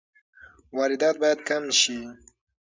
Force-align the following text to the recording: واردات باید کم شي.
واردات 0.75 1.15
باید 1.21 1.39
کم 1.49 1.63
شي. 1.79 1.97